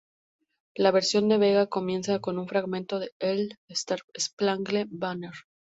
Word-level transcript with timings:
La 0.73 0.89
versión 0.89 1.29
de 1.29 1.37
Bega 1.37 1.67
comienza 1.67 2.17
con 2.17 2.39
un 2.39 2.47
fragmento 2.47 2.97
de"The 2.97 3.53
Star-Spangled 3.69 4.87
Banner". 4.89 5.33